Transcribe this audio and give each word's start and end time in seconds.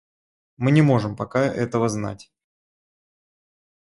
Мы 0.57 0.71
не 0.71 0.81
можем 0.81 1.15
пока 1.15 1.41
этого 1.41 1.87
знать. 1.87 2.31